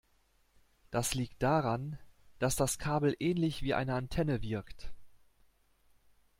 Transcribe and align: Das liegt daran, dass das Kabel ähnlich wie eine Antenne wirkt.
Das 0.89 1.13
liegt 1.13 1.43
daran, 1.43 1.99
dass 2.39 2.55
das 2.55 2.79
Kabel 2.79 3.15
ähnlich 3.19 3.61
wie 3.61 3.75
eine 3.75 3.93
Antenne 3.93 4.41
wirkt. 4.41 4.91